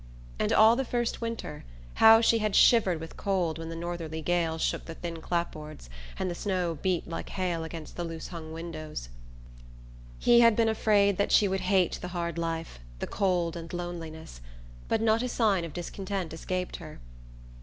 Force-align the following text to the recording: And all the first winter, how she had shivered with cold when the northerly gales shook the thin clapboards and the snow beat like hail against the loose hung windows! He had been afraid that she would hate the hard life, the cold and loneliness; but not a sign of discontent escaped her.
And 0.39 0.51
all 0.51 0.75
the 0.75 0.83
first 0.83 1.21
winter, 1.21 1.63
how 2.01 2.21
she 2.21 2.39
had 2.39 2.55
shivered 2.55 2.99
with 2.99 3.17
cold 3.17 3.59
when 3.59 3.69
the 3.69 3.75
northerly 3.75 4.23
gales 4.23 4.59
shook 4.63 4.85
the 4.85 4.95
thin 4.95 5.21
clapboards 5.21 5.91
and 6.17 6.27
the 6.27 6.33
snow 6.33 6.79
beat 6.81 7.07
like 7.07 7.29
hail 7.29 7.63
against 7.63 7.97
the 7.97 8.03
loose 8.03 8.29
hung 8.29 8.51
windows! 8.51 9.09
He 10.17 10.39
had 10.39 10.55
been 10.55 10.69
afraid 10.69 11.17
that 11.17 11.31
she 11.31 11.47
would 11.47 11.61
hate 11.61 11.99
the 12.01 12.07
hard 12.17 12.39
life, 12.39 12.79
the 12.97 13.05
cold 13.05 13.55
and 13.55 13.71
loneliness; 13.71 14.41
but 14.87 15.03
not 15.03 15.21
a 15.21 15.29
sign 15.29 15.63
of 15.63 15.71
discontent 15.71 16.33
escaped 16.33 16.77
her. 16.77 16.97